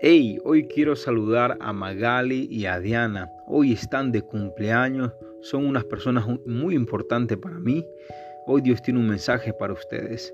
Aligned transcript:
Hey, 0.00 0.38
hoy 0.44 0.68
quiero 0.68 0.94
saludar 0.94 1.58
a 1.60 1.72
Magali 1.72 2.46
y 2.48 2.66
a 2.66 2.78
Diana. 2.78 3.32
Hoy 3.48 3.72
están 3.72 4.12
de 4.12 4.22
cumpleaños, 4.22 5.12
son 5.40 5.66
unas 5.66 5.82
personas 5.86 6.24
muy 6.46 6.76
importantes 6.76 7.36
para 7.36 7.58
mí. 7.58 7.84
Hoy 8.46 8.60
Dios 8.60 8.80
tiene 8.80 9.00
un 9.00 9.08
mensaje 9.08 9.52
para 9.52 9.72
ustedes. 9.72 10.32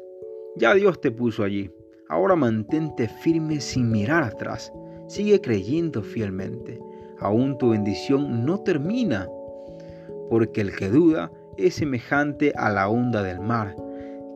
Ya 0.56 0.74
Dios 0.74 1.00
te 1.00 1.11
puso 1.11 1.45
allí. 1.45 1.70
Ahora 2.11 2.36
mantente 2.36 3.08
firme 3.08 3.58
sin 3.58 3.90
mirar 3.90 4.22
atrás. 4.22 4.70
Sigue 5.08 5.40
creyendo 5.40 6.02
fielmente. 6.02 6.78
Aún 7.18 7.56
tu 7.56 7.70
bendición 7.70 8.44
no 8.44 8.60
termina. 8.60 9.26
Porque 10.28 10.60
el 10.60 10.76
que 10.76 10.90
duda 10.90 11.32
es 11.56 11.76
semejante 11.76 12.52
a 12.56 12.68
la 12.68 12.90
onda 12.90 13.22
del 13.22 13.40
mar, 13.40 13.74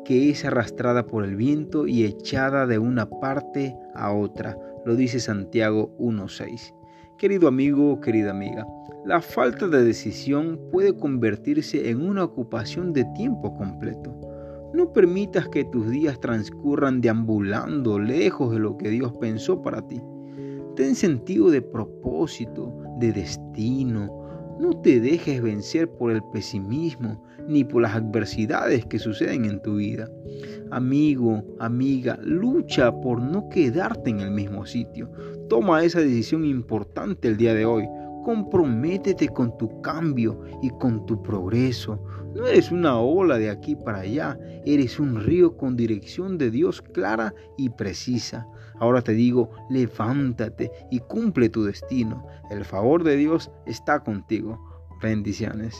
que 0.06 0.30
es 0.30 0.46
arrastrada 0.46 1.04
por 1.04 1.22
el 1.22 1.36
viento 1.36 1.86
y 1.86 2.06
echada 2.06 2.66
de 2.66 2.78
una 2.78 3.10
parte 3.10 3.76
a 3.94 4.10
otra 4.14 4.56
lo 4.88 4.96
dice 4.96 5.20
Santiago 5.20 5.94
1.6. 5.98 6.72
Querido 7.18 7.46
amigo, 7.46 8.00
querida 8.00 8.30
amiga, 8.30 8.66
la 9.04 9.20
falta 9.20 9.68
de 9.68 9.84
decisión 9.84 10.58
puede 10.72 10.96
convertirse 10.96 11.90
en 11.90 12.00
una 12.00 12.24
ocupación 12.24 12.94
de 12.94 13.04
tiempo 13.14 13.54
completo. 13.54 14.18
No 14.72 14.90
permitas 14.90 15.46
que 15.50 15.66
tus 15.66 15.90
días 15.90 16.18
transcurran 16.20 17.02
deambulando 17.02 17.98
lejos 17.98 18.50
de 18.50 18.60
lo 18.60 18.78
que 18.78 18.88
Dios 18.88 19.12
pensó 19.20 19.60
para 19.60 19.86
ti. 19.86 20.00
Ten 20.74 20.94
sentido 20.94 21.50
de 21.50 21.60
propósito, 21.60 22.74
de 22.98 23.12
destino, 23.12 24.27
no 24.58 24.80
te 24.80 25.00
dejes 25.00 25.40
vencer 25.40 25.88
por 25.88 26.10
el 26.10 26.22
pesimismo 26.32 27.22
ni 27.46 27.64
por 27.64 27.82
las 27.82 27.94
adversidades 27.94 28.84
que 28.86 28.98
suceden 28.98 29.44
en 29.44 29.62
tu 29.62 29.76
vida. 29.76 30.10
Amigo, 30.70 31.42
amiga, 31.58 32.18
lucha 32.22 32.92
por 33.00 33.20
no 33.20 33.48
quedarte 33.48 34.10
en 34.10 34.20
el 34.20 34.30
mismo 34.30 34.66
sitio. 34.66 35.10
Toma 35.48 35.82
esa 35.82 36.00
decisión 36.00 36.44
importante 36.44 37.28
el 37.28 37.36
día 37.36 37.54
de 37.54 37.64
hoy. 37.64 37.88
Comprométete 38.24 39.28
con 39.28 39.56
tu 39.56 39.80
cambio 39.80 40.42
y 40.62 40.68
con 40.70 41.06
tu 41.06 41.22
progreso. 41.22 42.04
No 42.34 42.46
eres 42.46 42.70
una 42.70 42.98
ola 43.00 43.38
de 43.38 43.50
aquí 43.50 43.74
para 43.74 44.00
allá, 44.00 44.38
eres 44.64 45.00
un 45.00 45.20
río 45.20 45.56
con 45.56 45.76
dirección 45.76 46.38
de 46.38 46.50
Dios 46.50 46.82
clara 46.82 47.34
y 47.56 47.70
precisa. 47.70 48.46
Ahora 48.78 49.02
te 49.02 49.12
digo, 49.12 49.50
levántate 49.70 50.70
y 50.90 51.00
cumple 51.00 51.48
tu 51.48 51.64
destino. 51.64 52.26
El 52.50 52.64
favor 52.64 53.02
de 53.02 53.16
Dios 53.16 53.50
está 53.66 54.00
contigo. 54.00 54.58
Bendiciones. 55.02 55.76